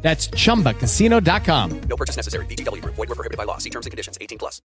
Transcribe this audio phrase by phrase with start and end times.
[0.00, 1.80] That's chumbacasino.com.
[1.80, 2.46] No purchase necessary.
[2.46, 2.94] VGW Group.
[2.94, 3.58] Void were prohibited by law.
[3.58, 4.16] See terms and conditions.
[4.20, 4.62] 18 plus.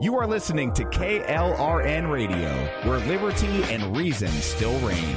[0.00, 2.50] You are listening to KLRN Radio,
[2.82, 5.16] where liberty and reason still reign.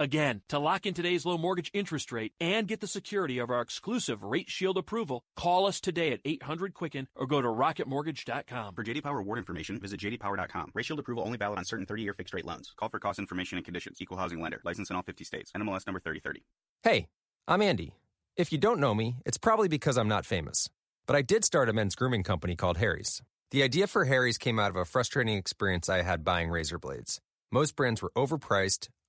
[0.00, 3.60] Again, to lock in today's low mortgage interest rate and get the security of our
[3.60, 8.74] exclusive Rate Shield approval, call us today at 800 Quicken or go to rocketmortgage.com.
[8.74, 10.72] For JD Power award information, visit jdpower.com.
[10.74, 12.72] Rate Shield approval only valid on certain 30-year fixed-rate loans.
[12.76, 13.98] Call for cost information and conditions.
[14.00, 14.60] Equal housing lender.
[14.64, 15.52] License in all 50 states.
[15.56, 16.42] NMLS number 3030.
[16.82, 17.06] Hey,
[17.46, 17.94] I'm Andy.
[18.36, 20.68] If you don't know me, it's probably because I'm not famous.
[21.06, 23.22] But I did start a men's grooming company called Harry's.
[23.52, 27.20] The idea for Harry's came out of a frustrating experience I had buying razor blades.
[27.52, 28.88] Most brands were overpriced,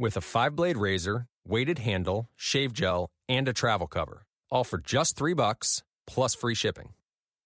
[0.00, 4.78] with a five blade razor, weighted handle, shave gel, and a travel cover, all for
[4.78, 6.94] just three bucks plus free shipping.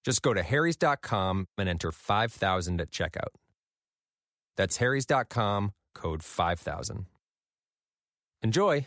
[0.05, 3.35] Just go to harrys.com and enter 5000 at checkout.
[4.57, 7.07] That's harrys.com, code 5000.
[8.43, 8.87] Enjoy.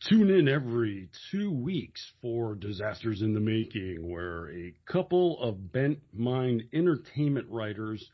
[0.00, 5.98] Tune in every two weeks for Disasters in the Making, where a couple of bent
[6.12, 8.10] mind entertainment writers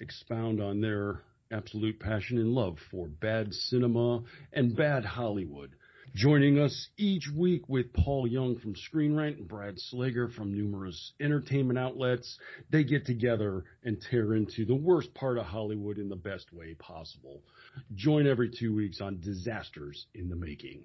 [0.00, 5.76] expound on their absolute passion and love for bad cinema and bad Hollywood.
[6.14, 11.12] Joining us each week with Paul Young from Screen Rant and Brad Slager from numerous
[11.20, 12.38] entertainment outlets,
[12.70, 16.74] they get together and tear into the worst part of Hollywood in the best way
[16.74, 17.42] possible.
[17.94, 20.84] Join every two weeks on Disasters in the Making.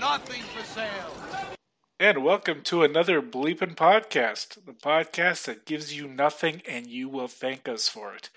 [0.00, 1.14] nothing for sale.
[1.98, 7.28] And welcome to another Bleepin' Podcast, the podcast that gives you nothing and you will
[7.28, 8.30] thank us for it.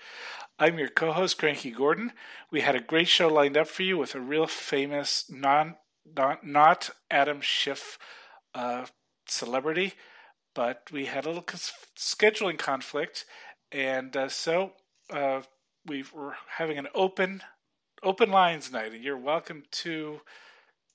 [0.58, 2.12] I'm your co host, Cranky Gordon.
[2.50, 5.76] We had a great show lined up for you with a real famous, non,
[6.14, 7.98] not, not Adam Schiff
[8.54, 8.84] uh,
[9.26, 9.94] celebrity,
[10.54, 11.44] but we had a little
[11.96, 13.24] scheduling conflict,
[13.72, 14.72] and uh, so
[15.10, 15.40] uh,
[15.86, 17.42] we were having an open
[18.02, 20.20] open lines night, and you're welcome to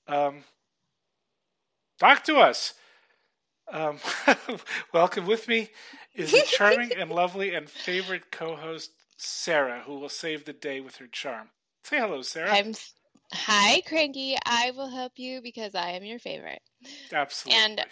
[0.07, 0.43] um,
[1.99, 2.73] talk to us.
[3.71, 3.99] Um,
[4.93, 5.69] welcome with me
[6.15, 10.95] is the charming and lovely and favorite co-host Sarah, who will save the day with
[10.97, 11.49] her charm.
[11.83, 12.51] Say hello, Sarah.
[12.51, 12.73] I'm
[13.33, 14.37] hi, Cranky.
[14.45, 16.61] I will help you because I am your favorite.
[17.11, 17.61] Absolutely.
[17.61, 17.85] And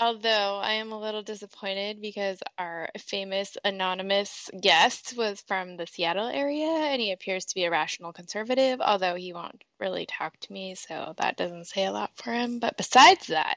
[0.00, 6.28] Although I am a little disappointed because our famous anonymous guest was from the Seattle
[6.28, 10.52] area and he appears to be a rational conservative, although he won't really talk to
[10.52, 12.60] me, so that doesn't say a lot for him.
[12.60, 13.56] But besides that,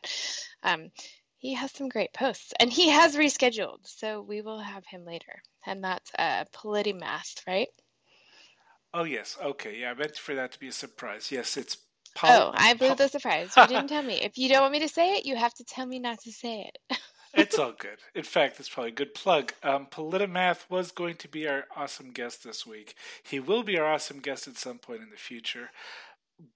[0.64, 0.90] um,
[1.38, 5.44] he has some great posts and he has rescheduled, so we will have him later.
[5.66, 7.70] And that's uh, Politimath, right?
[8.94, 9.92] Oh yes, okay, yeah.
[9.92, 11.32] I meant for that to be a surprise.
[11.32, 11.78] Yes, it's.
[12.24, 13.52] Oh, I blew the surprise.
[13.58, 14.16] You didn't tell me.
[14.22, 16.32] If you don't want me to say it, you have to tell me not to
[16.32, 16.98] say it.
[17.34, 17.98] it's all good.
[18.16, 19.54] In fact, it's probably a good plug.
[19.64, 22.96] Um, Politimath was going to be our awesome guest this week.
[23.24, 25.72] He will be our awesome guest at some point in the future,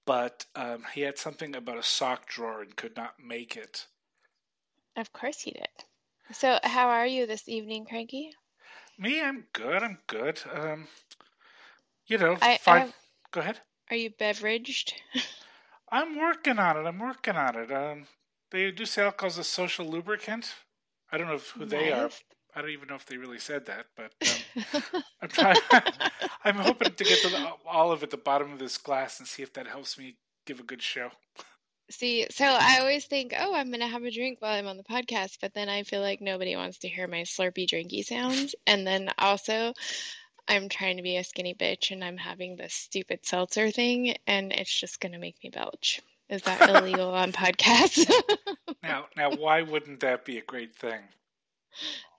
[0.04, 3.86] but um, he had something about a sock drawer and could not make it.
[4.96, 5.68] Of course he did.
[6.32, 8.32] So, how are you this evening, Cranky?
[8.98, 9.82] Me, I'm good.
[9.82, 10.40] I'm good.
[10.52, 10.88] Um,
[12.06, 12.94] you know, I- I have-
[13.30, 13.60] Go ahead.
[13.90, 14.92] Are you beveraged?
[15.90, 16.88] I'm working on it.
[16.88, 17.72] I'm working on it.
[17.72, 18.04] Um,
[18.50, 20.54] they do say alcohol's a social lubricant.
[21.10, 22.10] I don't know if, who they are.
[22.54, 24.12] I don't even know if they really said that, but
[24.74, 25.56] um, I'm trying.
[26.44, 29.18] I'm hoping to get to the, all of it at the bottom of this glass
[29.18, 30.16] and see if that helps me
[30.46, 31.10] give a good show.
[31.90, 34.76] See, so I always think, oh, I'm going to have a drink while I'm on
[34.76, 38.56] the podcast, but then I feel like nobody wants to hear my slurpy drinky sounds.
[38.66, 39.72] And then also,
[40.48, 44.52] I'm trying to be a skinny bitch and I'm having this stupid seltzer thing, and
[44.52, 46.00] it's just going to make me belch.
[46.28, 48.10] Is that illegal on podcasts?
[48.82, 51.00] Now, now, why wouldn't that be a great thing?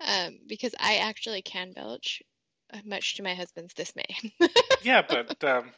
[0.05, 2.21] um, because I actually can belch,
[2.73, 4.05] uh, much to my husband's dismay.
[4.83, 5.71] Yeah, but um,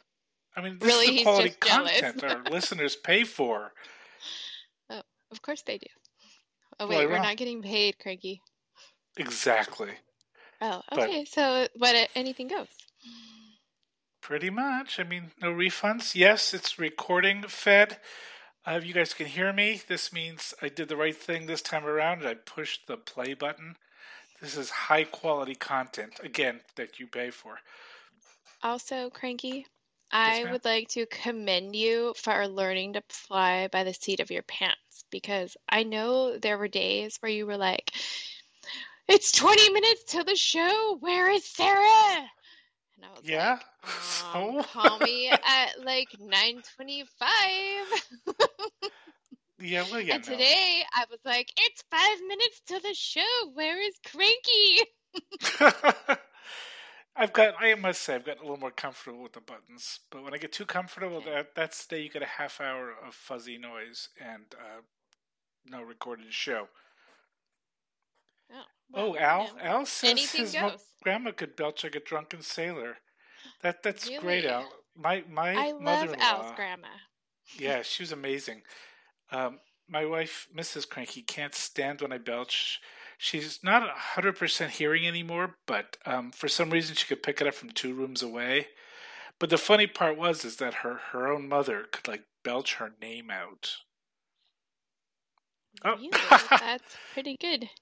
[0.56, 3.72] I mean, this Really, is the quality content our listeners pay for.
[4.90, 5.86] oh, of course they do.
[6.80, 7.22] Oh, wait, we're wrong.
[7.22, 8.40] not getting paid, Cranky.
[9.16, 9.90] Exactly.
[10.60, 11.24] Oh, But- okay.
[11.24, 12.08] So, what?
[12.14, 12.68] Anything goes.
[14.20, 15.00] Pretty much.
[15.00, 16.14] I mean, no refunds.
[16.14, 17.98] Yes, it's recording fed.
[18.66, 19.80] Uh, you guys can hear me.
[19.88, 23.76] This means I did the right thing this time around I pushed the play button.
[24.40, 27.58] This is high quality content, again, that you pay for.
[28.62, 29.66] Also, Cranky,
[30.12, 34.42] I would like to commend you for learning to fly by the seat of your
[34.42, 37.92] pants because I know there were days where you were like,
[39.10, 40.96] It's 20 minutes till the show.
[41.00, 42.30] Where is Sarah?
[42.96, 43.58] And I was Yeah?
[43.84, 44.58] like, So?
[44.58, 47.04] um, call me at like 9:25.
[49.60, 50.16] Yeah, well, yeah.
[50.16, 50.32] and no.
[50.32, 53.50] today I was like, It's five minutes till the show.
[53.54, 54.86] Where is Cranky?
[57.16, 60.00] I've got, I must say, I've gotten a little more comfortable with the buttons.
[60.10, 62.92] But when I get too comfortable, that that's the day you get a half hour
[63.06, 64.82] of fuzzy noise and uh,
[65.66, 66.68] no recorded show.
[68.94, 72.42] Oh, Oh, Al, know, Al says anything his mo- grandma could belch like a drunken
[72.42, 72.98] sailor.
[73.62, 74.68] That that's great, Al.
[74.96, 76.24] My my I mother-in-law.
[76.24, 76.88] Al's grandma.
[77.58, 78.62] Yeah, she was amazing.
[79.32, 80.88] Um, my wife, Mrs.
[80.88, 82.80] Cranky, can't stand when I belch.
[83.18, 87.40] She's not a hundred percent hearing anymore, but um, for some reason she could pick
[87.40, 88.68] it up from two rooms away.
[89.38, 92.92] But the funny part was is that her her own mother could like belch her
[93.00, 93.72] name out.
[95.84, 95.96] Oh.
[95.96, 96.10] Really?
[96.50, 97.68] That's pretty good.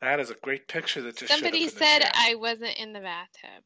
[0.00, 2.02] That is a great picture that just showed Somebody said.
[2.14, 3.62] I wasn't in the bathtub.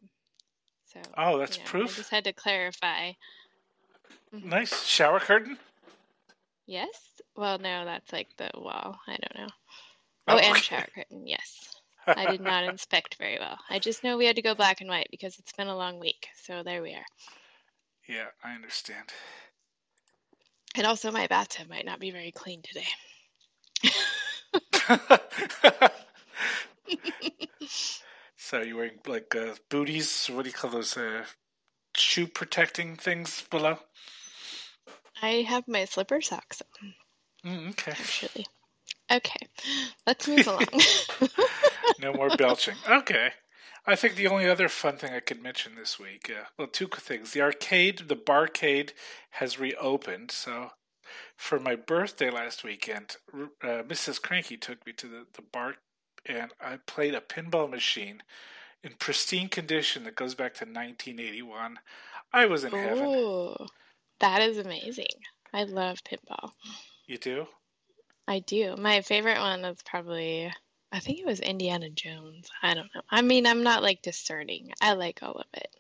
[0.93, 1.93] So Oh, that's know, proof?
[1.93, 3.13] I just had to clarify.
[4.35, 4.49] Mm-hmm.
[4.49, 5.59] Nice shower curtain.
[6.67, 7.21] Yes?
[7.37, 8.99] Well, no, that's like the wall.
[9.07, 9.53] I don't know.
[10.29, 10.61] Oh, Oh, and okay.
[10.61, 11.27] shower curtain.
[11.27, 11.77] Yes.
[12.07, 13.59] I did not inspect very well.
[13.71, 16.01] I just know we had to go black and white because it's been a long
[16.01, 16.29] week.
[16.43, 17.05] So there we are.
[18.09, 19.11] Yeah, I understand.
[20.77, 22.89] And also, my bathtub might not be very clean today.
[28.37, 30.27] so you're wearing like uh, booties?
[30.33, 30.97] What do you call those?
[30.97, 31.25] Uh,
[31.97, 33.79] shoe protecting things below?
[35.23, 36.95] I have my slipper socks on,
[37.45, 37.93] Mm, okay.
[37.93, 38.47] actually.
[39.11, 39.47] Okay,
[40.07, 40.65] let's move along.
[42.01, 42.75] No more belching.
[42.89, 43.31] Okay.
[43.87, 46.87] I think the only other fun thing I could mention this week, uh, well, two
[46.89, 47.33] things.
[47.33, 48.93] The arcade, the barcade,
[49.33, 50.31] has reopened.
[50.31, 50.71] So,
[51.37, 54.21] for my birthday last weekend, uh, Mrs.
[54.21, 55.75] Cranky took me to the, the bar,
[56.27, 58.23] and I played a pinball machine
[58.83, 61.79] in pristine condition that goes back to 1981.
[62.33, 63.57] I was in heaven.
[64.21, 65.07] That is amazing.
[65.53, 66.53] I love pinball.
[67.07, 67.47] You do?
[68.27, 68.77] I do.
[68.77, 70.53] My favorite one is probably,
[70.93, 72.49] I think it was Indiana Jones.
[72.63, 73.03] I don't know.
[73.11, 74.73] I mean, I'm not like discerning.
[74.81, 75.71] I like all of it.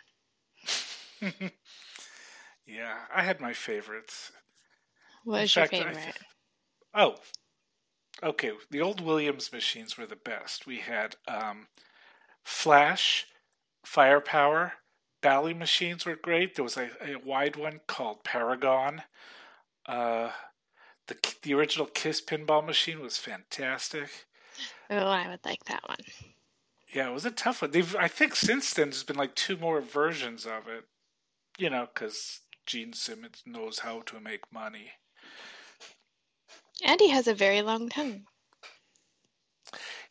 [2.67, 4.33] yeah, I had my favorites.
[5.25, 6.19] What was your I th- favorite?
[6.95, 7.17] Oh,
[8.23, 8.52] okay.
[8.71, 10.66] The old Williams machines were the best.
[10.66, 11.68] We had um,
[12.44, 13.26] Flash,
[13.85, 14.75] Firepower,
[15.23, 16.54] Bally machines were great.
[16.54, 19.02] There was a, a wide one called Paragon.
[19.87, 20.33] Uh,
[21.06, 24.26] The the original Kiss pinball machine was fantastic.
[24.90, 25.99] Oh, I would like that one.
[26.92, 27.71] Yeah, it was a tough one.
[27.73, 30.85] They've I think since then there's been like two more versions of it.
[31.59, 34.92] You know, because Gene Simmons knows how to make money.
[36.83, 38.26] And he has a very long tongue.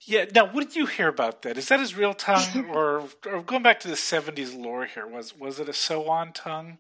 [0.06, 0.26] Yeah.
[0.34, 1.58] Now, what did you hear about that?
[1.58, 5.08] Is that his real tongue, or, or going back to the '70s lore here?
[5.08, 6.80] Was was it a sew-on tongue,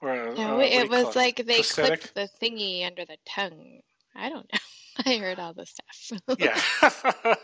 [0.00, 2.12] or a, No, you it was like they prosthetic?
[2.12, 3.80] clipped the thingy under the tongue.
[4.14, 4.58] I don't know.
[5.06, 6.20] I heard all the stuff.
[6.38, 6.60] Yeah.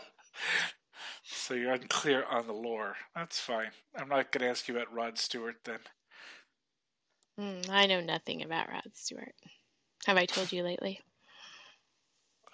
[1.23, 2.95] so you're unclear on the lore.
[3.15, 3.71] That's fine.
[3.95, 5.79] I'm not going to ask you about Rod Stewart then.
[7.37, 9.33] Hmm, I know nothing about Rod Stewart.
[10.05, 11.01] Have I told you lately?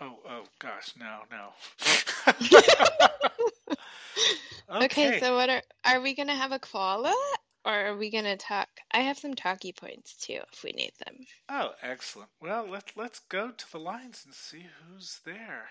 [0.04, 1.54] Oh, oh gosh, no, no.
[4.70, 7.14] Okay, so what are are we gonna have a koala
[7.64, 8.68] or are we gonna talk?
[8.92, 11.16] I have some talkie points too if we need them.
[11.48, 12.30] Oh, excellent.
[12.42, 15.70] Well, let's let's go to the lines and see who's there.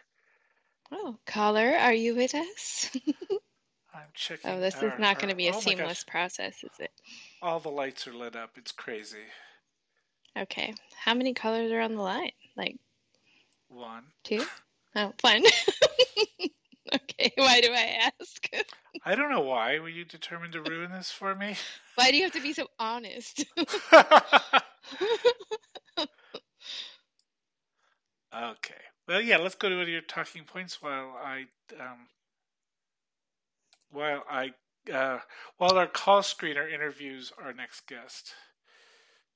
[0.92, 2.90] Oh, caller, are you with us?
[3.94, 4.50] I'm oh, checking.
[4.50, 6.92] oh, this is not going to be a oh seamless process, is it?
[7.42, 8.52] All the lights are lit up.
[8.56, 9.24] It's crazy.
[10.38, 10.74] Okay.
[10.96, 12.32] How many callers are on the line?
[12.56, 12.76] Like
[13.72, 14.04] One.
[14.22, 14.44] two?
[14.94, 15.42] Oh, one.
[16.94, 17.32] okay.
[17.36, 18.48] Why do I ask?
[19.04, 19.78] I don't know why.
[19.78, 21.56] Were you determined to ruin this for me?
[21.94, 23.44] Why do you have to be so honest?
[28.34, 28.74] Okay.
[29.06, 29.36] Well, yeah.
[29.38, 31.44] Let's go to one of your talking points while I
[31.78, 32.08] um,
[33.90, 34.52] while I
[34.92, 35.18] uh,
[35.58, 38.32] while our call screener interviews our next guest.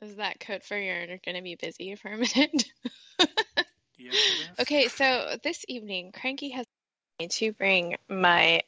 [0.00, 2.64] Is that code for you're going to be busy for a minute?
[4.60, 6.66] Okay, so this evening, Cranky has
[7.30, 8.62] to bring my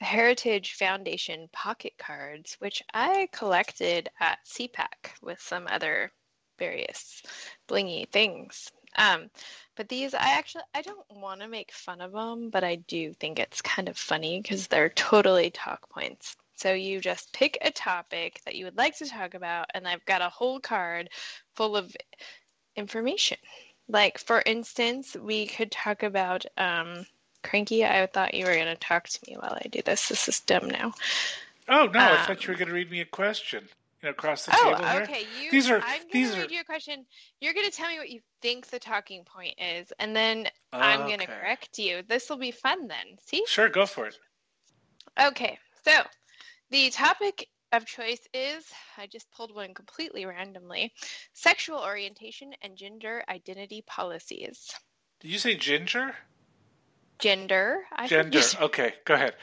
[0.00, 6.12] Heritage Foundation pocket cards, which I collected at CPAC with some other
[6.58, 7.22] various
[7.68, 8.70] blingy things.
[8.96, 9.30] Um,
[9.76, 13.12] but these, I actually, I don't want to make fun of them, but I do
[13.12, 16.36] think it's kind of funny because they're totally talk points.
[16.56, 20.04] So you just pick a topic that you would like to talk about, and I've
[20.04, 21.10] got a whole card
[21.54, 21.94] full of
[22.74, 23.38] information.
[23.88, 27.06] Like, for instance, we could talk about um,
[27.42, 27.84] Cranky.
[27.84, 30.08] I thought you were going to talk to me while I do this.
[30.08, 30.92] This is dumb now.
[31.68, 32.00] Oh no!
[32.00, 33.68] I Um, thought you were going to read me a question.
[34.02, 35.02] You know, across the Oh, table here.
[35.02, 35.26] okay.
[35.42, 36.42] You, these are I'm going these to are.
[36.42, 37.04] read your question.
[37.40, 41.00] You're going to tell me what you think the talking point is, and then I'm
[41.00, 41.32] going to Okay.
[41.40, 42.02] correct you.
[42.06, 43.18] This will be fun then.
[43.26, 43.44] See?
[43.46, 44.16] Sure, go for it.
[45.20, 45.92] Okay, so
[46.70, 48.64] the topic of choice is
[48.96, 50.92] I just pulled one completely randomly
[51.32, 54.72] sexual orientation and gender identity policies.
[55.20, 56.14] Did you say ginger?
[57.18, 57.84] Gender.
[57.92, 58.40] I Gender.
[58.40, 58.58] gender.
[58.64, 59.34] Okay, go ahead.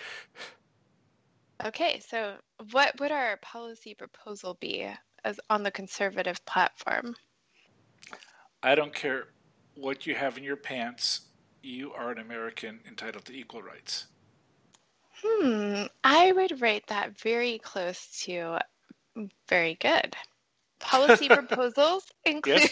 [1.64, 2.36] Okay, so
[2.72, 4.90] what would our policy proposal be
[5.24, 7.16] as on the conservative platform?
[8.64, 9.28] I don't care
[9.76, 11.22] what you have in your pants.
[11.62, 14.08] You are an American entitled to equal rights.
[15.26, 18.60] Hmm, I would rate that very close to
[19.48, 20.16] very good.
[20.80, 22.70] Policy proposals include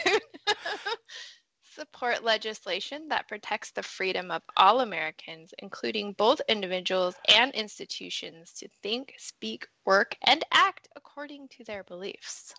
[1.75, 8.67] support legislation that protects the freedom of all Americans, including both individuals and institutions, to
[8.81, 12.53] think, speak, work, and act according to their beliefs.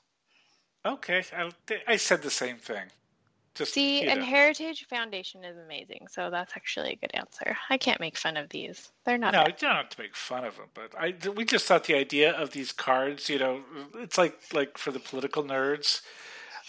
[0.85, 1.51] Okay, I,
[1.87, 2.91] I said the same thing.
[3.55, 4.27] Just See, you and know.
[4.27, 7.57] Heritage Foundation is amazing, so that's actually a good answer.
[7.71, 8.91] I can't make fun of these.
[9.05, 11.67] They're not No, you don't have to make fun of them, but I we just
[11.67, 13.63] thought the idea of these cards, you know,
[13.95, 16.03] it's like like for the political nerds,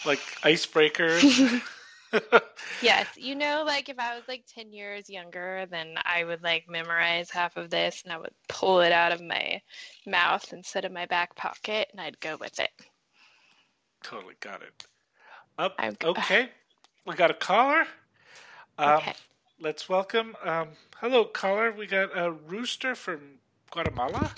[0.04, 1.62] like icebreakers.
[2.82, 6.68] Yes, you know, like if I was like 10 years younger, then I would like
[6.68, 9.60] memorize half of this and I would pull it out of my
[10.06, 12.70] mouth instead of my back pocket and I'd go with it.
[14.02, 14.84] totally got it.
[15.58, 15.74] Up.
[16.04, 16.50] Okay,
[17.06, 17.86] we got a caller.
[18.78, 19.12] Um, Okay.
[19.58, 20.36] Let's welcome.
[20.44, 20.68] Um,
[21.00, 21.72] hello, caller.
[21.72, 23.38] We got a rooster from
[23.70, 24.30] Guatemala.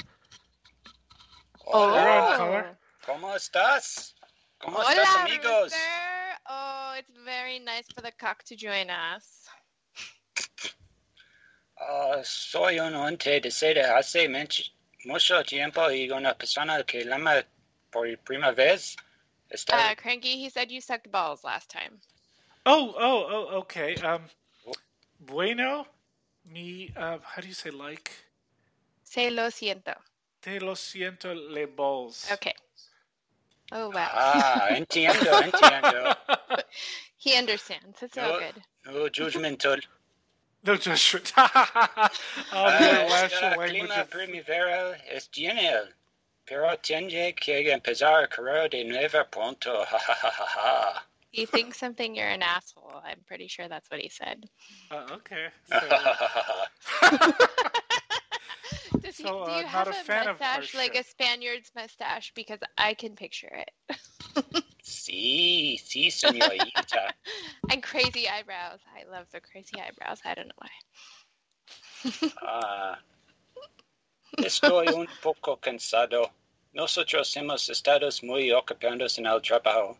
[1.66, 2.78] Oh, You're on, caller.
[3.04, 4.12] ¿Cómo estás?
[4.60, 5.62] ¿Cómo Hola, estás, amigos?
[5.72, 5.78] Rooster.
[6.48, 9.48] Oh, it's very nice for the cock to join us.
[11.80, 14.70] Ah, soy un ente desde hace mench-
[15.04, 17.42] mucho tiempo y una persona que llama
[17.90, 18.96] por primera vez.
[19.52, 22.00] Está Uh, Cranky, he said you sucked balls last time.
[22.70, 23.58] Oh, oh, oh.
[23.60, 23.94] Okay.
[23.96, 24.24] Um,
[25.20, 25.86] bueno,
[26.44, 26.90] mi.
[26.94, 28.10] Uh, how do you say like?
[29.04, 29.94] Say lo siento.
[30.42, 32.30] Te lo siento le balls.
[32.30, 32.52] Okay.
[33.72, 34.08] Oh, wow.
[34.12, 36.14] Ah, entiendo, entiendo.
[37.16, 38.02] he understands.
[38.02, 38.62] It's all No, good.
[38.84, 39.80] no judgmental.
[40.64, 41.32] No judgment.
[41.38, 42.10] oh, Ah,
[42.78, 45.88] the este national language clima of primavera es genial,
[46.46, 49.84] pero tiene que empezar a correr de nuevo pronto.
[49.90, 51.02] Ja, ja, ja, ja, ja.
[51.30, 53.00] He thinks something you're an asshole.
[53.04, 54.48] I'm pretty sure that's what he said.
[54.90, 55.48] Uh, okay.
[59.00, 61.04] Does he, So, do uh, you not have a a, fan of mustache like a
[61.04, 62.32] Spaniard's mustache?
[62.34, 63.70] Because I can picture it.
[64.88, 67.12] Sí, sí, señorita.
[67.70, 68.80] And crazy eyebrows.
[68.96, 70.20] I love the crazy eyebrows.
[70.24, 70.70] I don't know why.
[72.42, 72.98] Ah,
[74.38, 76.30] estoy un poco cansado.
[76.72, 79.98] Nosotros hemos estado muy ocupados en el trabajo.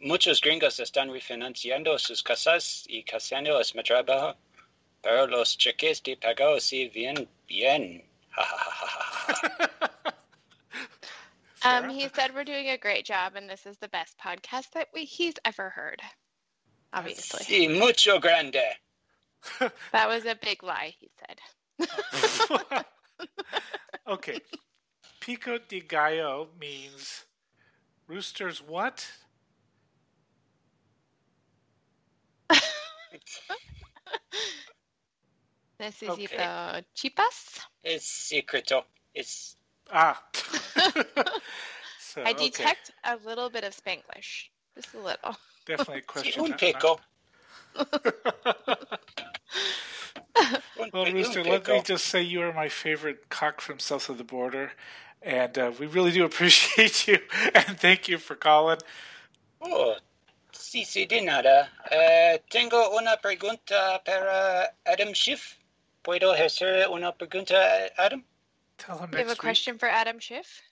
[0.00, 4.36] Muchos gringos están refinanciando sus casas y casando es mi trabajo.
[5.02, 8.04] Pero los cheques de pago sí bien, bien.
[8.30, 10.14] Ja, ja, ja, ja, ja.
[11.64, 14.88] Um, he said we're doing a great job, and this is the best podcast that
[14.94, 16.00] we, he's ever heard.
[16.92, 18.62] Obviously, Sí, mucho grande.
[19.92, 20.94] that was a big lie.
[20.98, 21.40] He said.
[24.08, 24.40] okay.
[25.20, 27.24] Pico de gallo means
[28.06, 29.06] rooster's what?
[35.80, 37.60] Necesito chipas.
[37.84, 38.84] It's secreto.
[39.14, 39.56] It's
[39.90, 40.22] Ah.
[41.98, 42.50] so, I okay.
[42.50, 45.36] detect a little bit of Spanglish, just a little.
[45.66, 46.44] Definitely a sí, question.
[46.44, 47.00] un not- pico.
[50.92, 54.24] Well, Rooster, let me just say you are my favorite cock from south of the
[54.24, 54.72] border,
[55.22, 57.18] and uh, we really do appreciate you,
[57.54, 58.78] and thank you for calling.
[59.60, 59.96] Oh,
[60.52, 61.72] sí, sí, de nada.
[61.90, 65.56] Eh, tengo una pregunta para Adam Schiff.
[66.02, 68.24] ¿Puedo hacer una pregunta a Adam?
[68.78, 69.38] Tell him You have a week.
[69.38, 70.62] question for Adam Schiff?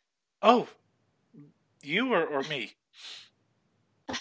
[0.43, 0.67] Oh,
[1.83, 2.75] you or, or me?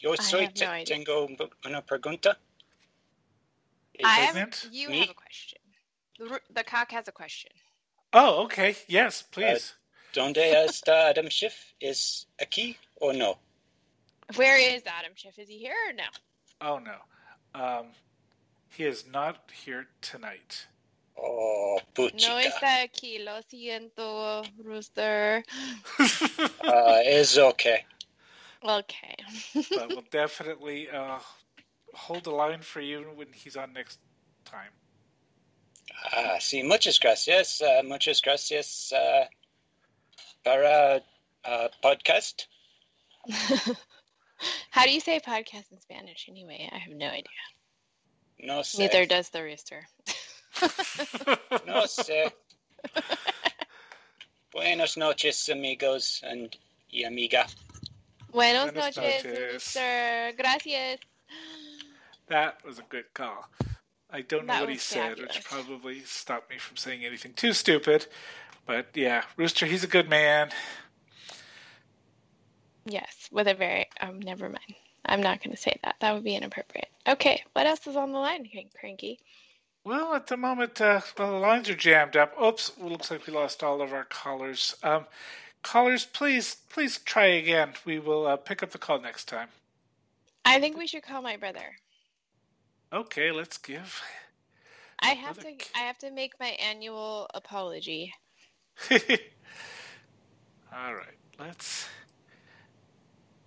[0.00, 0.84] Yo I soy, have no te- idea.
[0.96, 1.28] tengo
[1.66, 2.36] una pregunta.
[4.02, 4.54] I have.
[4.70, 5.00] You Me?
[5.00, 5.58] have a question.
[6.18, 7.50] The, ru- the cock has a question.
[8.12, 8.76] Oh, okay.
[8.86, 9.74] Yes, please.
[10.14, 11.54] ¿Dónde está Adam Schiff?
[11.80, 13.38] ¿Es aquí or no?
[14.36, 15.38] Where is Adam Schiff?
[15.38, 16.04] Is he here or no?
[16.60, 16.96] oh no,
[17.54, 17.86] um,
[18.70, 20.66] he is not here tonight.
[21.20, 22.42] Oh, No puchica.
[22.42, 23.18] está aquí.
[23.24, 25.42] Lo siento, Rooster.
[26.62, 27.84] Ah, es okay.
[28.62, 29.14] Okay.
[29.70, 31.18] but we'll definitely uh,
[31.94, 33.98] hold the line for you when he's on next
[34.44, 34.70] time.
[36.12, 37.62] Ah, sí, muchas gracias.
[37.62, 39.26] ah, muchas gracias ah,
[40.48, 41.02] para
[41.44, 42.46] ah, podcast.
[44.70, 46.70] How do you say podcast in Spanish anyway?
[46.72, 47.44] I have no idea.
[48.40, 48.78] No sé.
[48.78, 49.86] Neither does the rooster.
[51.66, 52.32] No sé.
[54.50, 56.56] Buenas noches, amigos and
[56.90, 57.46] y amiga.
[58.32, 59.52] Buenas, Buenas noches, noches.
[59.52, 60.32] rooster.
[60.36, 60.98] Gracias.
[62.28, 63.44] That was a good call.
[64.10, 67.34] I don't know That what he was said, which probably stopped me from saying anything
[67.34, 68.06] too stupid.
[68.68, 70.50] But yeah, Rooster, he's a good man.
[72.84, 74.20] Yes, with a very um.
[74.20, 74.74] Never mind.
[75.06, 75.96] I'm not going to say that.
[76.00, 76.90] That would be inappropriate.
[77.08, 78.46] Okay, what else is on the line,
[78.78, 79.18] Cranky?
[79.84, 82.38] Well, at the moment, uh, well, the lines are jammed up.
[82.40, 84.76] Oops, looks like we lost all of our callers.
[84.82, 85.06] Um,
[85.62, 87.72] callers, please, please try again.
[87.86, 89.48] We will uh, pick up the call next time.
[90.44, 91.76] I think we should call my brother.
[92.92, 94.02] Okay, let's give.
[94.98, 95.54] I have to.
[95.74, 98.12] I have to make my annual apology.
[100.72, 101.88] all right, let's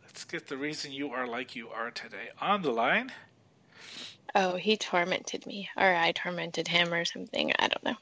[0.04, 3.12] let's get the reason you are like you are today on the line.
[4.36, 7.52] Oh, he tormented me, or I tormented him, or something.
[7.60, 7.96] I don't know.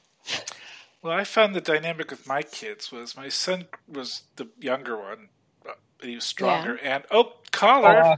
[1.01, 5.29] Well, I found the dynamic with my kids was my son was the younger one,
[5.63, 6.75] but he was stronger.
[6.83, 8.01] And oh, caller.
[8.01, 8.15] Uh,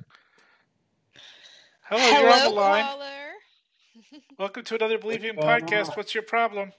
[1.83, 2.85] Hello, you're on the line.
[2.85, 3.05] caller.
[4.39, 5.95] Welcome to another Believe You What's going podcast.
[5.95, 6.71] What's your problem?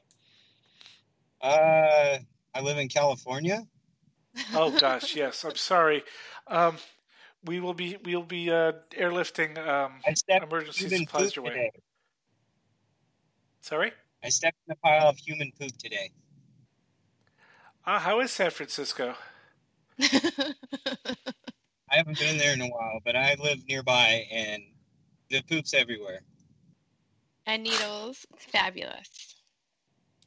[1.43, 2.19] Uh,
[2.55, 3.67] I live in California.
[4.55, 5.45] Oh gosh, yes.
[5.45, 6.05] I'm sorry.
[6.47, 6.77] Um,
[7.45, 9.95] we will be we'll be uh, airlifting um,
[10.29, 11.51] emergency human supplies poop your way.
[11.51, 11.71] today.
[13.61, 13.93] Sorry.
[14.25, 16.11] I stepped in a pile of human poop today.
[17.85, 19.15] Ah, how is San Francisco?
[20.01, 20.07] I
[21.91, 24.63] haven't been there in a while, but I live nearby, and
[25.29, 26.21] the poop's everywhere.
[27.47, 28.25] and needles.
[28.37, 29.32] Fabulous.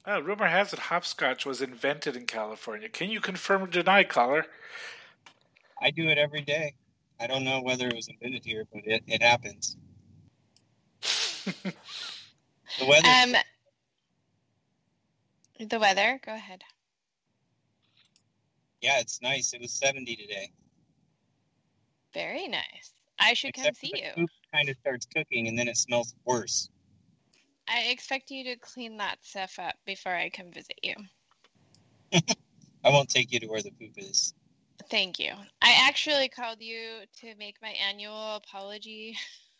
[0.07, 2.89] Oh, rumor has it hopscotch was invented in California.
[2.89, 4.45] Can you confirm or deny, caller?
[5.81, 6.75] I do it every day.
[7.19, 9.77] I don't know whether it was invented here, but it, it happens.
[12.79, 13.07] The weather.
[13.07, 13.35] Um,
[15.69, 16.19] the weather.
[16.25, 16.63] Go ahead.
[18.81, 19.53] yeah, it's nice.
[19.53, 20.51] It was 70 today.
[22.13, 22.93] Very nice.
[23.19, 24.09] I should come see you.
[24.15, 26.69] poop kind of starts cooking, and then it smells worse.
[27.67, 30.95] I expect you to clean that stuff up before I come visit you.
[32.83, 34.33] I won't take you to where the poop is.
[34.89, 35.31] Thank you.
[35.61, 39.17] I actually called you to make my annual apology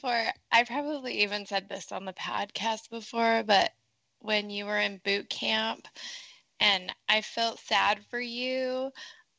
[0.00, 3.70] for, I probably even said this on the podcast before, but
[4.18, 5.88] when you were in boot camp
[6.58, 8.90] and I felt sad for you,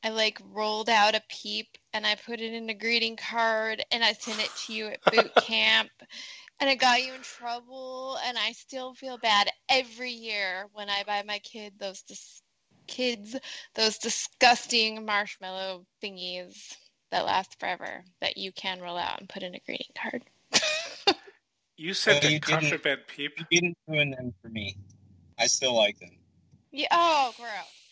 [0.04, 4.04] I like rolled out a peep and I put it in a greeting card and
[4.04, 5.92] I sent it to you at boot camp
[6.62, 11.04] and it got you in trouble and I still feel bad every year when I
[11.04, 12.42] buy my kid those dis-
[12.88, 13.36] kids
[13.76, 16.76] those disgusting marshmallow thingies
[17.12, 20.24] that last forever that you can roll out and put in a greeting card.
[21.82, 22.62] You said No, the you didn't.
[22.62, 23.32] contraband peep.
[23.40, 24.78] You didn't ruin them for me.
[25.40, 26.12] I still like them.
[26.72, 27.50] Yeah, oh, gross.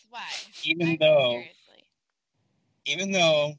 [0.08, 0.28] Why?
[0.62, 1.42] Even though,
[2.86, 3.54] even though,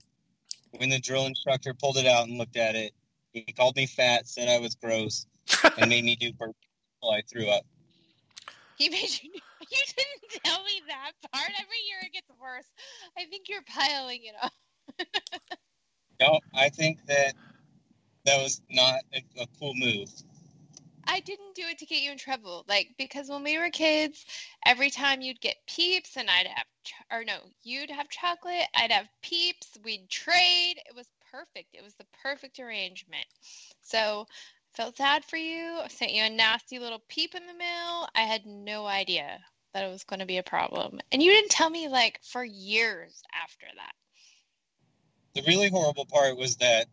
[0.77, 2.93] when the drill instructor pulled it out and looked at it,
[3.33, 5.25] he called me fat, said I was gross,
[5.77, 6.53] and made me do burpees
[7.01, 7.65] until I threw up.
[8.75, 9.31] He made you.
[9.71, 11.49] You didn't tell me that part.
[11.61, 12.65] Every year it gets worse.
[13.17, 14.51] I think you're piling it up.
[16.19, 17.33] No, I think that
[18.25, 20.07] that was not a, a cool move.
[21.07, 22.63] I didn't do it to get you in trouble.
[22.67, 24.25] Like because when we were kids,
[24.65, 28.91] every time you'd get peeps and I'd have ch- or no, you'd have chocolate, I'd
[28.91, 30.75] have peeps, we'd trade.
[30.85, 31.73] It was perfect.
[31.73, 33.25] It was the perfect arrangement.
[33.81, 34.27] So,
[34.73, 35.79] felt sad for you.
[35.83, 38.07] I sent you a nasty little peep in the mail.
[38.15, 39.39] I had no idea
[39.73, 40.99] that it was going to be a problem.
[41.11, 43.93] And you didn't tell me like for years after that.
[45.33, 46.87] The really horrible part was that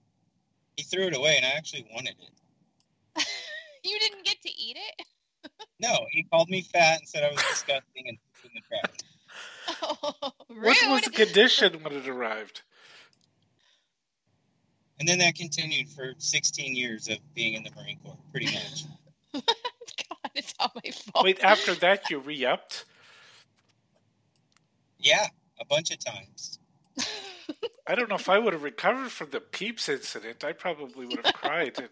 [0.76, 3.24] he threw it away, and I actually wanted it.
[3.84, 5.06] You didn't get to eat it?
[5.80, 8.62] No, he called me fat and said I was disgusting and threw it in the
[8.68, 10.12] trash.
[10.22, 12.62] Oh, What was the condition when it arrived?
[14.98, 18.84] And then that continued for 16 years of being in the Marine Corps, pretty much.
[19.32, 21.24] God, it's all my fault.
[21.24, 22.84] Wait, after that you re-upped?
[24.98, 25.26] Yeah,
[25.60, 26.58] a bunch of times.
[27.86, 30.44] I don't know if I would have recovered from the peeps incident.
[30.44, 31.78] I probably would have cried.
[31.78, 31.88] And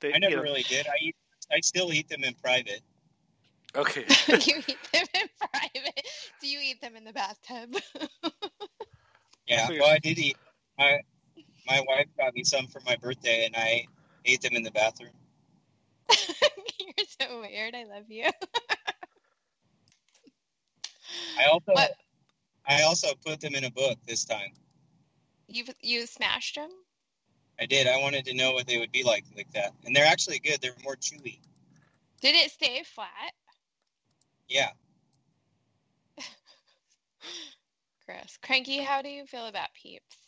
[0.00, 0.86] they, I never you know- really did.
[0.86, 1.16] I eat,
[1.52, 2.80] I still eat them in private.
[3.76, 4.04] Okay.
[4.28, 6.06] you eat them in private.
[6.40, 7.74] Do you eat them in the bathtub?
[9.46, 10.36] Yeah, well, I did eat.
[10.78, 11.00] My
[11.66, 13.86] my wife got me some for my birthday, and I
[14.24, 15.12] ate them in the bathroom.
[16.10, 17.74] You're so weird.
[17.74, 18.30] I love you.
[21.38, 21.72] I also
[22.66, 24.52] I also put them in a book this time.
[25.48, 26.70] You you smashed them?
[27.60, 27.86] I did.
[27.86, 30.60] I wanted to know what they would be like like that, and they're actually good.
[30.60, 31.38] They're more chewy.
[32.20, 33.32] Did it stay flat?
[34.48, 34.70] Yeah.
[38.06, 38.38] Gross.
[38.42, 40.23] Cranky, how do you feel about peeps?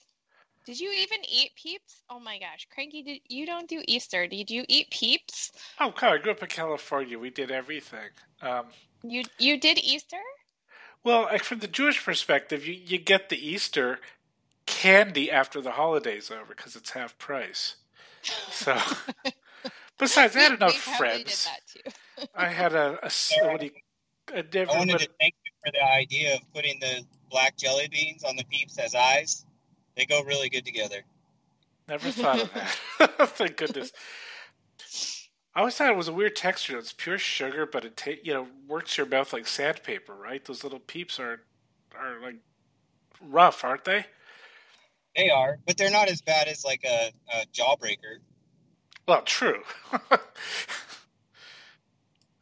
[0.67, 2.03] Did you even eat peeps?
[2.11, 4.27] Oh my gosh, Cranky, did you don't do Easter?
[4.27, 5.53] Did you eat peeps?
[5.81, 7.19] Oh, God, I grew up in California.
[7.19, 8.11] We did everything.
[8.43, 8.67] Um,
[9.03, 10.19] You you did Easter?
[11.05, 14.01] well, from the Jewish perspective, you, you get the Easter
[14.67, 17.77] candy after the holiday's over because it's half price.
[18.51, 18.77] So,
[19.99, 21.45] besides, I had enough we probably did friends.
[21.45, 21.61] that
[22.25, 22.27] too.
[22.35, 23.73] I had a, a, s- what do you-
[24.35, 27.87] a I different, wanted to thank you for the idea of putting the black jelly
[27.89, 29.46] beans on the peeps as eyes.
[29.97, 31.03] They go really good together.
[31.89, 32.79] Never thought of that.
[33.31, 33.93] Thank goodness.
[35.55, 36.79] I always thought it was a weird texture.
[36.79, 40.45] It's pure sugar, but it ta- you know works your mouth like sandpaper, right?
[40.45, 41.41] Those little peeps are
[41.99, 42.37] are like
[43.23, 44.07] rough, aren't they?
[45.17, 48.19] They are, but they're not as bad as like a, a jawbreaker.
[49.09, 49.63] Well, true.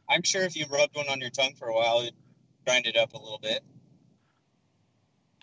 [0.09, 2.15] I'm sure if you rubbed one on your tongue for a while, it'd
[2.67, 3.63] grind it up a little bit.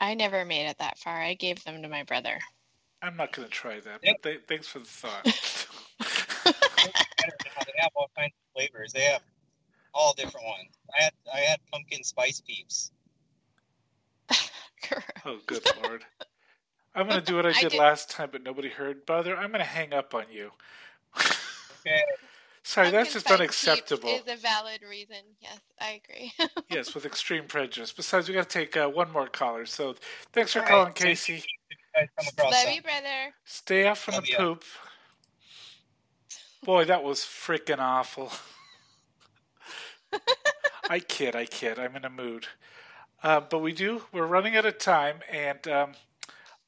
[0.01, 1.21] I never made it that far.
[1.21, 2.39] I gave them to my brother.
[3.03, 5.23] I'm not going to try that, but th- thanks for the thought.
[6.83, 6.91] They
[7.77, 8.91] have all kinds of flavors.
[8.93, 9.21] They have
[9.93, 10.69] all different ones.
[10.99, 12.91] I had I had pumpkin spice peeps.
[15.25, 16.03] oh, good lord!
[16.95, 19.05] I'm going to do what I I did did- last time, but nobody heard.
[19.05, 20.51] Brother, I'm going to hang up on you.
[21.85, 22.03] Okay.
[22.63, 24.09] Sorry, that's just unacceptable.
[24.09, 25.17] Is a valid reason.
[25.39, 26.33] Yes, I agree.
[26.69, 27.91] yes, with extreme prejudice.
[27.91, 29.65] Besides, we got to take uh, one more caller.
[29.65, 29.95] So,
[30.31, 30.95] thanks for All calling, right.
[30.95, 31.43] Casey.
[31.95, 33.33] Love you, brother.
[33.45, 34.63] Stay off from the poop.
[36.63, 38.31] Boy, that was freaking awful.
[40.89, 41.79] I kid, I kid.
[41.79, 42.47] I'm in a mood.
[43.23, 44.03] Uh, but we do.
[44.11, 45.91] We're running out of time, and um,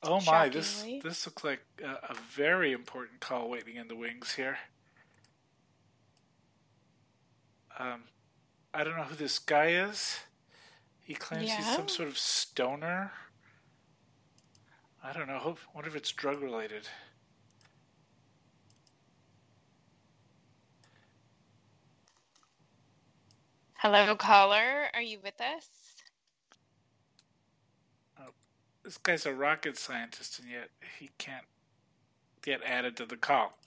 [0.01, 4.33] oh my, this this looks like a, a very important call waiting in the wings
[4.33, 4.57] here.
[7.79, 8.03] Um,
[8.73, 10.19] I don't know who this guy is.
[11.01, 13.11] He claims he's some sort of stoner.
[15.03, 15.37] I don't know.
[15.37, 16.87] Hope, wonder if it's drug related.
[23.75, 24.87] Hello, caller.
[24.93, 25.67] Are you with us?
[28.83, 31.45] this guy's a rocket scientist, and yet he can't
[32.41, 33.57] get added to the call.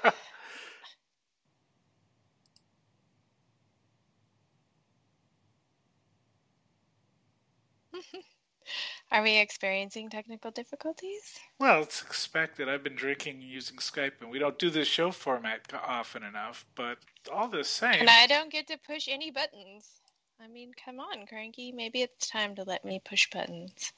[9.11, 11.39] Are we experiencing technical difficulties?
[11.59, 12.69] well, it's expected.
[12.69, 16.65] I've been drinking using Skype, and we don't do this show format often enough.
[16.75, 16.99] But
[17.31, 20.01] all the same, And I don't get to push any buttons.
[20.43, 21.71] I mean, come on, Cranky.
[21.71, 23.91] Maybe it's time to let me push buttons.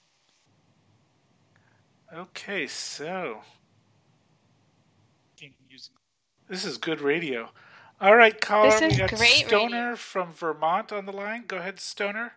[2.13, 3.41] Okay, so
[6.49, 7.49] this is good radio.
[8.01, 11.45] All right, caller, This we got great Stoner from Vermont on the line.
[11.47, 12.33] Go ahead, Stoner.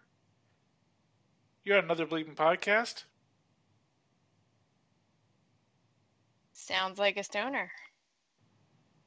[1.66, 3.02] You're on another bleeping podcast.
[6.52, 7.72] Sounds like a stoner.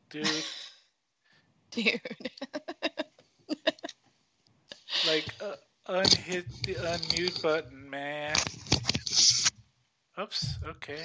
[0.10, 0.28] Dude,
[1.72, 2.02] Dude.
[5.08, 5.56] like uh,
[5.88, 8.36] unhit the unmute button, man.
[10.22, 10.56] Oops.
[10.68, 11.04] Okay.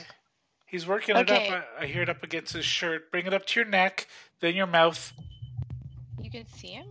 [0.67, 1.41] He's working it up.
[1.41, 3.13] I, I hear it up against his shirt.
[3.13, 4.09] Bring it up to your neck,
[4.41, 5.13] then your mouth.
[6.21, 6.87] You can see him?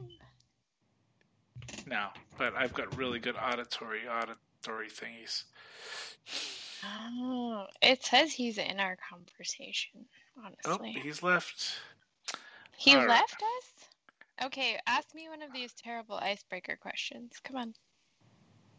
[1.85, 4.07] No, but I've got really good auditory
[4.63, 5.43] auditory thingies.
[6.85, 10.05] Oh, it says he's in our conversation,
[10.37, 10.97] Oh, honestly.
[11.01, 11.79] he's left.
[12.77, 13.09] he all right.
[13.09, 14.45] left us?
[14.45, 17.33] Okay, ask me one of these terrible icebreaker questions.
[17.43, 17.73] Come on.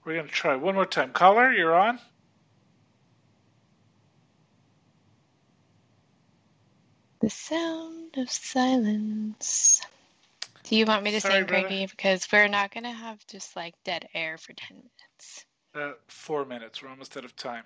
[0.05, 1.13] We're gonna try one more time.
[1.13, 1.99] Caller, you're on.
[7.21, 9.81] The sound of silence.
[10.65, 11.87] Do you want me to Sorry, sing, brother.
[11.91, 15.47] Because we're not going to have just like dead air for 10 minutes.
[15.75, 16.83] Uh, four minutes.
[16.83, 17.65] We're almost out of time,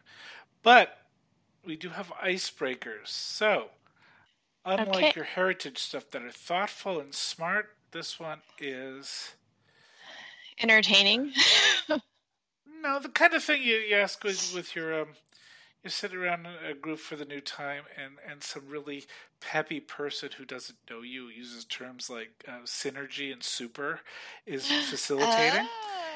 [0.63, 0.99] but
[1.65, 3.09] we do have icebreakers.
[3.09, 3.71] So,
[4.65, 5.15] unlike Okay.
[5.15, 9.35] your heritage stuff that are thoughtful and smart, this one is
[10.61, 11.33] Entertaining.
[12.83, 15.09] no the kind of thing you, you ask with with your um.
[15.85, 19.05] You sit around a group for the new time, and, and some really
[19.41, 24.01] peppy person who doesn't know you uses terms like uh, synergy and super
[24.45, 25.65] is facilitating.
[25.65, 26.08] Oh,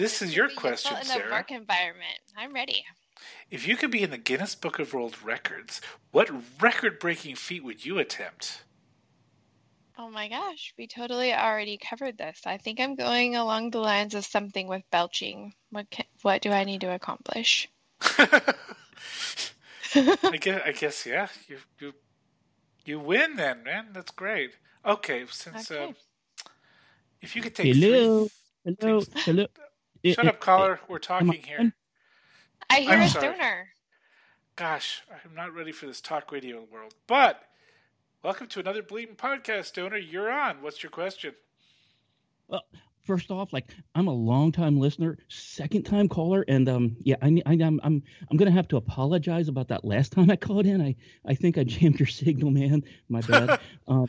[0.00, 1.30] This is your question, in a Sarah.
[1.30, 2.18] work environment.
[2.34, 2.86] I'm ready.
[3.50, 6.30] If you could be in the Guinness Book of World Records, what
[6.62, 8.62] record breaking feat would you attempt?
[9.98, 12.40] Oh my gosh, we totally already covered this.
[12.46, 15.52] I think I'm going along the lines of something with belching.
[15.68, 17.68] What can, what do I need to accomplish?
[18.00, 18.54] I
[20.40, 21.28] guess, I guess, yeah.
[21.46, 21.92] You, you,
[22.86, 23.88] you win then, man.
[23.92, 24.52] That's great.
[24.86, 25.84] Okay, since Okay.
[25.84, 25.94] um,
[27.20, 28.30] if you could take Hello, three.
[28.64, 29.46] hello, hello.
[30.04, 30.80] Shut up, caller.
[30.88, 31.72] We're talking here.
[32.70, 33.34] I hear I'm a sorry.
[33.34, 33.68] stoner.
[34.56, 36.94] Gosh, I'm not ready for this talk radio world.
[37.06, 37.42] But
[38.22, 39.98] welcome to another Bleeping Podcast, Stoner.
[39.98, 40.62] You're on.
[40.62, 41.34] What's your question?
[42.48, 42.62] Well,
[43.06, 47.28] first off, like I'm a long time listener, second time caller, and um, yeah, I,
[47.28, 50.64] ne- I I'm I'm I'm gonna have to apologize about that last time I called
[50.64, 50.80] in.
[50.80, 52.84] I I think I jammed your signal, man.
[53.10, 53.60] My bad.
[53.88, 54.06] um,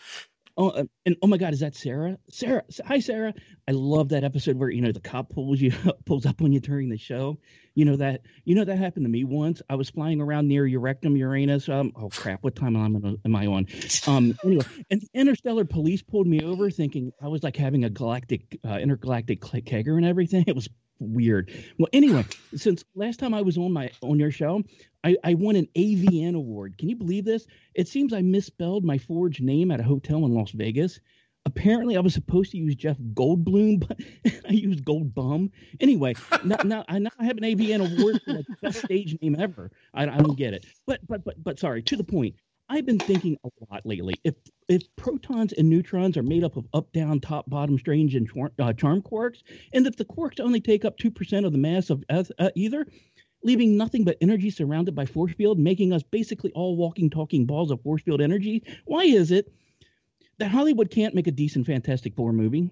[0.58, 2.18] oh, uh, and oh my God, is that Sarah?
[2.30, 3.34] Sarah, hi Sarah.
[3.68, 5.72] I love that episode where you know the cop pulls you
[6.06, 7.38] pulls up on you during the show.
[7.76, 9.62] You know that you know that happened to me once.
[9.70, 11.70] I was flying around near your rectum, Uranus.
[11.70, 13.68] Um, oh crap, what time am I, am I on?
[14.08, 17.90] Um, anyway, and the interstellar police pulled me over, thinking I was like having a
[17.90, 20.46] galactic, uh, intergalactic kegger and everything.
[20.48, 20.70] It was
[21.02, 21.52] weird.
[21.78, 24.64] Well, anyway, since last time I was on my on your show,
[25.04, 26.78] I, I won an AVN award.
[26.78, 27.48] Can you believe this?
[27.74, 31.00] It seems I misspelled my forged name at a hotel in Las Vegas.
[31.46, 34.00] Apparently, I was supposed to use Jeff Goldblum, but
[34.48, 35.50] I used Goldbum.
[35.80, 39.18] Anyway, now, now I now I have an AVN award for like the best stage
[39.22, 39.72] name ever.
[39.94, 40.66] I, I don't get it.
[40.86, 41.82] But but but but sorry.
[41.84, 42.36] To the point.
[42.70, 44.16] I've been thinking a lot lately.
[44.24, 44.36] If
[44.70, 48.54] if protons and neutrons are made up of up, down, top, bottom, strange, and char-
[48.60, 51.90] uh, charm quarks, and if the quarks only take up two percent of the mass
[51.90, 52.88] of uh, either,
[53.44, 57.72] leaving nothing but energy surrounded by force field, making us basically all walking, talking balls
[57.72, 59.52] of force field energy, why is it
[60.38, 62.72] that Hollywood can't make a decent Fantastic Four movie?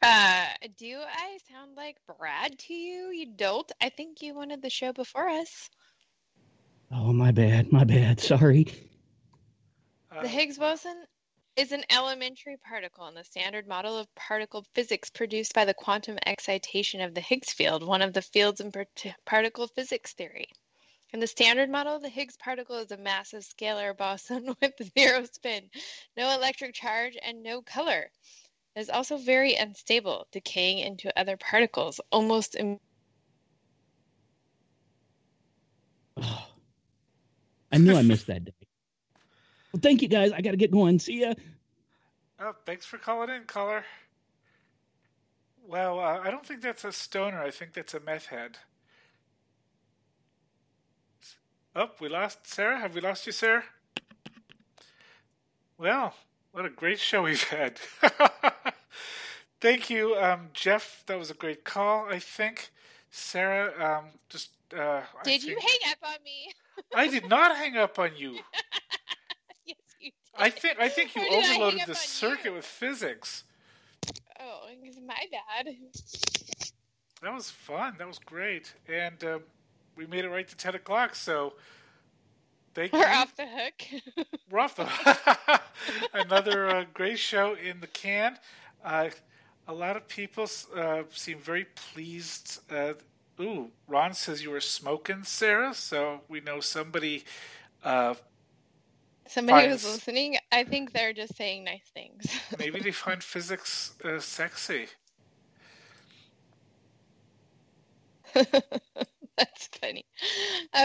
[0.00, 3.10] Uh, do I sound like Brad to you?
[3.10, 3.70] You don't?
[3.80, 5.68] I think you wanted the show before us.
[6.92, 8.20] Oh, my bad, my bad.
[8.20, 8.66] Sorry.
[10.10, 10.96] Uh, The Higgs boson
[11.58, 16.16] is an elementary particle in the standard model of particle physics produced by the quantum
[16.24, 20.46] excitation of the Higgs field, one of the fields in part- particle physics theory.
[21.12, 25.68] In the standard model, the Higgs particle is a massive scalar boson with zero spin,
[26.16, 28.08] no electric charge, and no color.
[28.76, 32.78] It is also very unstable, decaying into other particles almost im-
[37.72, 38.42] I knew I missed that.
[39.72, 40.32] Well, thank you guys.
[40.32, 40.98] I got to get going.
[40.98, 41.34] See ya.
[42.40, 43.84] Oh, thanks for calling in, caller.
[45.66, 47.42] Well, uh, I don't think that's a stoner.
[47.42, 48.58] I think that's a meth head.
[51.76, 52.78] Oh, we lost Sarah.
[52.78, 53.64] Have we lost you, Sarah?
[55.76, 56.14] Well,
[56.52, 57.78] what a great show we've had.
[59.60, 61.04] Thank you, um, Jeff.
[61.06, 62.06] That was a great call.
[62.08, 62.70] I think
[63.10, 63.72] Sarah.
[63.78, 66.52] Um, just uh, I Did you hang up on me?
[66.94, 68.38] I did not hang up on you.
[70.38, 70.44] you.
[70.44, 73.44] I think I think you Or did I hang overloaded the circuit with physics.
[74.40, 75.74] Oh, it's my bad.
[77.22, 77.96] That was fun.
[77.98, 79.38] That was great, and uh,
[79.96, 81.14] we made it right to ten o'clock.
[81.14, 81.54] So
[82.74, 83.06] thank We're you.
[83.06, 84.26] off the hook.
[84.50, 85.60] We're off the hook.
[86.14, 88.38] another uh, great show in the can.
[88.84, 89.10] Uh,
[89.66, 92.60] a lot of people uh, seem very pleased.
[92.70, 92.94] Uh,
[93.40, 95.74] ooh, Ron says you were smoking, Sarah.
[95.74, 97.24] So we know somebody.
[99.28, 102.26] Somebody who's listening, I think they're just saying nice things.
[102.58, 104.86] maybe they find physics uh, sexy.
[108.34, 110.06] That's funny.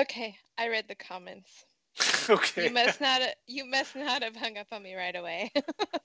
[0.02, 1.66] Okay, I read the comments.
[2.30, 3.22] okay, You must not.
[3.48, 5.52] You must not have hung up on me right away.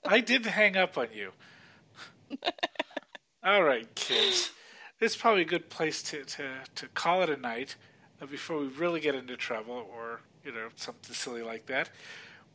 [0.05, 1.31] I didn't hang up on you.
[3.43, 4.51] All right, kids.
[4.99, 7.75] It's probably a good place to, to, to call it a night
[8.21, 11.89] uh, before we really get into trouble or you know something silly like that.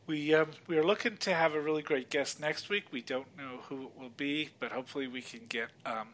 [0.07, 2.85] We um, we are looking to have a really great guest next week.
[2.91, 6.09] We don't know who it will be, but hopefully we can get um,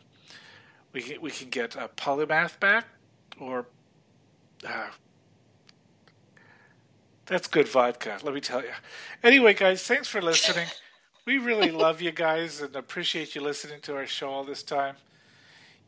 [0.94, 2.86] we can we can get a polymath back
[3.40, 3.66] or
[4.68, 4.88] uh,
[7.26, 8.18] that's good vodka.
[8.24, 8.72] Let me tell you.
[9.24, 10.68] Anyway, guys, thanks for listening.
[11.26, 14.96] We really love you guys and appreciate you listening to our show all this time.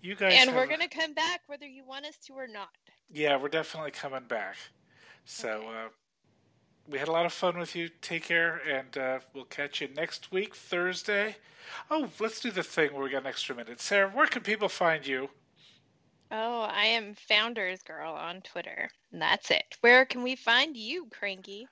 [0.02, 2.70] You guys and we're a- gonna come back whether you want us to or not.
[3.12, 4.56] yeah, we're definitely coming back.
[5.26, 5.88] So uh,
[6.90, 7.90] we had a lot of fun with you.
[8.02, 11.38] Take care, and uh, we'll catch you next week, Thursday.
[11.90, 13.80] Oh, let's do the thing where we got an extra minute.
[13.80, 15.30] Sarah, where can people find you?
[16.32, 18.90] Oh, I am Founders Girl on Twitter.
[19.12, 19.78] And that's it.
[19.82, 21.68] Where can we find you, Cranky?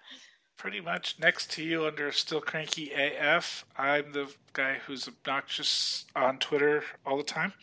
[0.56, 3.66] Pretty much next to you under Still Cranky AF.
[3.76, 7.54] I'm the guy who's obnoxious on Twitter all the time.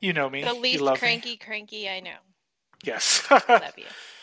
[0.00, 0.42] You know me.
[0.42, 1.00] The least love me.
[1.00, 2.16] cranky, cranky I know.
[2.82, 3.26] Yes.
[3.30, 3.84] I love you.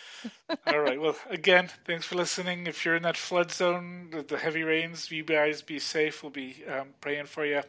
[0.67, 0.99] All right.
[0.99, 2.67] Well, again, thanks for listening.
[2.67, 6.23] If you're in that flood zone, the- the heavy rains, you guys be safe.
[6.23, 7.62] We'll be um, praying for you.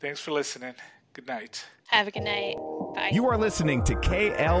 [0.00, 0.74] Thanks for listening.
[1.12, 1.64] Good night.
[1.88, 2.56] Have a good night.
[2.94, 3.10] Bye.
[3.12, 4.60] You are listening to KL.